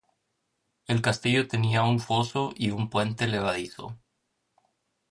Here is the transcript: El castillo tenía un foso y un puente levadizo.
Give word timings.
El 0.87 1.03
castillo 1.03 1.47
tenía 1.47 1.83
un 1.83 1.99
foso 1.99 2.53
y 2.57 2.71
un 2.71 2.89
puente 2.89 3.27
levadizo. 3.27 3.99